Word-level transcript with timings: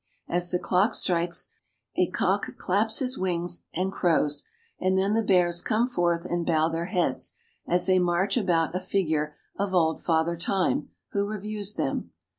As 0.27 0.49
the 0.49 0.57
clock 0.57 0.95
strikes, 0.95 1.49
a 1.95 2.09
cock 2.09 2.57
claps 2.57 2.97
his 2.97 3.19
wings, 3.19 3.65
and 3.71 3.91
crows, 3.93 4.43
and 4.79 4.97
then 4.97 5.13
the 5.13 5.21
bears 5.21 5.61
come 5.61 5.87
forth, 5.87 6.25
and 6.25 6.43
bow 6.43 6.69
their 6.69 6.85
heads, 6.87 7.35
as 7.67 7.85
they 7.85 7.99
march 7.99 8.35
about 8.35 8.73
a 8.73 8.79
figure 8.79 9.35
of 9.59 9.75
old 9.75 10.01
Father 10.03 10.35
Time, 10.35 10.89
who 11.11 11.27
reviews 11.29 11.75
them. 11.75 12.13